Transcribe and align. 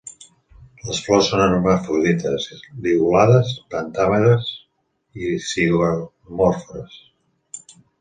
Les 0.85 1.01
flors 1.07 1.29
són 1.33 1.43
hermafrodites, 1.43 2.47
ligulades, 2.87 3.53
pentàmeres 3.77 4.51
i 5.29 5.33
zigomorfes. 5.53 7.01